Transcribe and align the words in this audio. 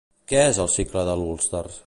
Què 0.31 0.39
és 0.53 0.59
el 0.63 0.71
cicle 0.77 1.05
de 1.11 1.15
l'Ulster? 1.21 1.65